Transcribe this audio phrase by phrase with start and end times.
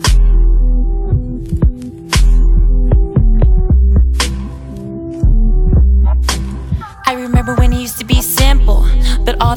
[0.00, 0.27] Thank you.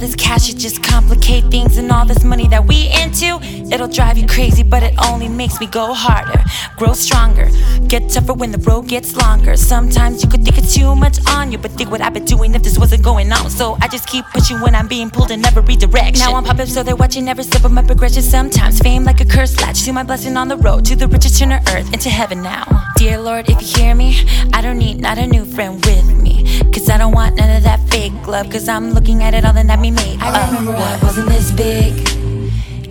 [0.02, 1.78] This cash, it just complicate things.
[1.78, 3.40] And all this money that we into,
[3.71, 4.64] it'll drive you crazy.
[4.64, 6.43] But it only makes me go harder,
[6.75, 7.50] grow stronger,
[7.88, 9.56] get tougher when the road gets longer.
[9.56, 11.57] Sometimes you could think it's too much on you.
[11.57, 13.50] But think what I've been doing if this wasn't going on.
[13.50, 16.20] So I just keep pushing when I'm being pulled in every direction.
[16.20, 18.24] Now I'm popping, so they're watching every step of my progression.
[18.24, 19.78] Sometimes fame like a curse latch.
[19.78, 22.65] See my blessing on the road to the richest turn of earth into heaven now.
[22.97, 26.60] Dear Lord, if you hear me, I don't need not a new friend with me.
[26.74, 28.50] Cause I don't want none of that fake love.
[28.50, 30.18] Cause I'm looking at it all and that me made.
[30.21, 31.92] I uh, remember I wasn't this big.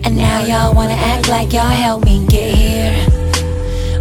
[0.05, 2.93] And now y'all wanna act like y'all helped me get here.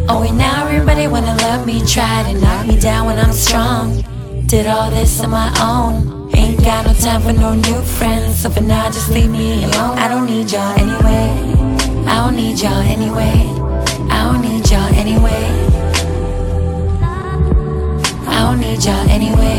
[0.08, 4.04] Oh, and now everybody wanna love me, try to knock me down when I'm strong.
[4.46, 6.30] Did all this on my own.
[6.34, 9.98] Ain't got no time for no new friends, so for now just leave me alone.
[9.98, 11.26] I don't need y'all anyway.
[12.06, 13.36] I don't need y'all anyway.
[14.12, 15.44] I don't need y'all anyway.
[18.28, 19.49] I don't need y'all anyway.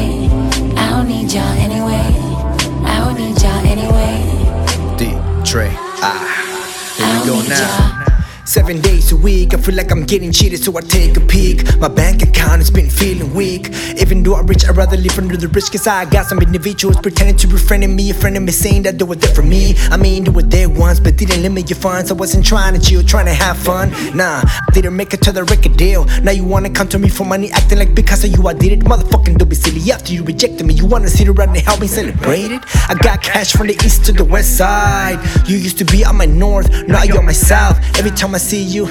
[5.53, 8.20] Ah, here we go now.
[8.45, 11.77] Seven days a week, I feel like I'm getting cheated, so I take a peek.
[11.79, 13.69] My bank account has been feeling weak.
[14.01, 16.97] Even though I'm rich, I'd rather live under the bridge, cause I got some individuals
[16.97, 19.43] pretending to be friending me, a friend of me saying that they were there for
[19.43, 19.75] me.
[19.91, 22.09] I mean, they were there once, but didn't limit your funds.
[22.09, 23.91] I wasn't trying to chill, trying to have fun.
[24.17, 26.05] Nah, I didn't make it to the record deal.
[26.23, 28.71] Now you wanna come to me for money, acting like because of you I did
[28.71, 28.79] it.
[28.79, 30.73] Motherfucking don't be silly after you rejected me.
[30.73, 32.61] You wanna sit around and help me celebrate it?
[32.89, 35.19] I got cash from the east to the west side.
[35.47, 37.77] You used to be on my north, now you're on my south.
[37.99, 38.85] Every time I see you,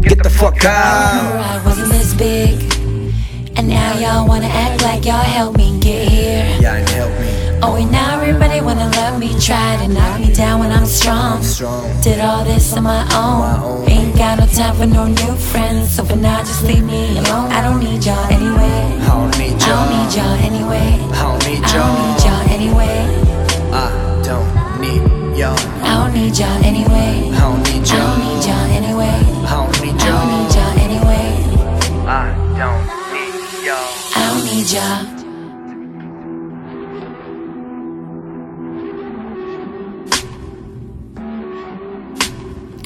[0.00, 0.74] get the fuck out.
[0.74, 2.58] I wasn't this big.
[3.56, 6.58] And now y'all wanna act like y'all helped me get here.
[6.60, 7.60] Yeah, and help me.
[7.62, 11.40] Oh, and now everybody wanna love me, try to knock me down when I'm strong.
[11.42, 12.00] Strong.
[12.02, 13.88] Did all this on my own.
[13.88, 17.52] Ain't got no time for no new friends, so for now just leave me alone.
[17.52, 18.98] I don't need y'all anyway.
[19.02, 20.34] I don't need I don't need y'all.
[20.50, 20.98] anyway.
[21.14, 22.42] I don't need I don't need y'all.
[22.42, 22.96] y'all anyway.
[23.70, 25.58] I don't need y'all.
[25.84, 27.30] I don't need y'all anyway.
[27.30, 28.69] I don't need y'all.
[29.00, 29.46] Need y'all anyway.
[29.46, 31.28] I don't need I don't need y'all anyway.
[32.06, 33.88] I don't need y'all.
[34.14, 35.20] I don't need y'all.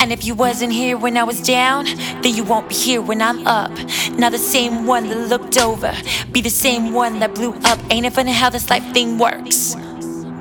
[0.01, 3.23] And if you wasn't here when I was down, then you won't be here when
[3.23, 3.73] I'm up.
[4.19, 5.95] Not the same one that looked over,
[6.31, 7.79] be the same one that blew up.
[7.91, 9.77] Ain't it funny how this life thing works?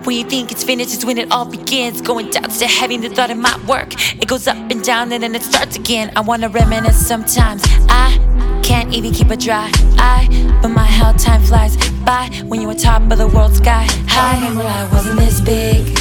[0.04, 2.02] When you think it's finished is when it all begins.
[2.02, 3.94] Going down to heavy, the thought it might work.
[4.22, 6.12] It goes up and down and then it starts again.
[6.18, 7.64] I wanna reminisce sometimes.
[7.88, 8.20] I
[8.64, 10.28] can't even keep a dry eye,
[10.62, 14.04] but my how time flies by when you're on top of the world sky I
[14.08, 14.36] high.
[14.36, 15.98] remember I wasn't this big.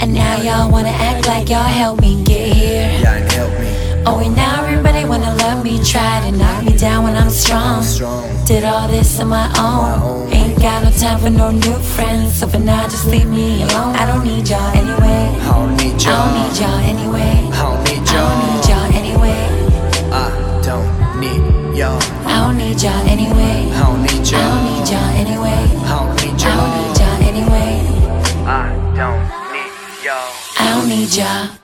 [0.00, 3.00] And now y'all wanna act like y'all helped me get here.
[3.02, 4.02] Yeah, and help me.
[4.06, 4.49] Oh, and now
[5.50, 7.82] everybody me, try to knock me down when I'm strong.
[8.46, 10.32] Did all this on my own.
[10.32, 13.94] Ain't got no time for no new friends, so for now just leave me alone.
[13.96, 15.22] I don't need y'all anyway.
[15.40, 16.26] I don't need y'all.
[16.26, 17.32] don't need y'all anyway.
[17.52, 18.92] I don't need I don't need y'all.
[19.00, 19.40] anyway.
[20.12, 20.28] I
[20.62, 22.00] don't need y'all.
[22.26, 23.70] I don't need y'all anyway.
[23.70, 24.40] I don't need y'all.
[24.40, 25.60] don't need y'all anyway.
[25.60, 27.72] I don't need I don't need y'all anyway.
[28.46, 28.58] I
[28.96, 29.22] don't
[29.52, 30.30] need y'all.
[30.58, 31.59] I don't need y'all.